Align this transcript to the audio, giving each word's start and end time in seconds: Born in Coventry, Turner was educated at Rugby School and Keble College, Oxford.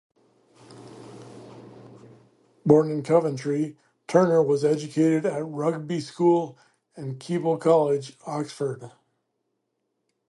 Born 2.65 2.89
in 2.89 3.03
Coventry, 3.03 3.77
Turner 4.07 4.41
was 4.41 4.65
educated 4.65 5.27
at 5.27 5.45
Rugby 5.45 5.99
School 5.99 6.57
and 6.95 7.19
Keble 7.19 7.59
College, 7.61 8.17
Oxford. 8.25 8.89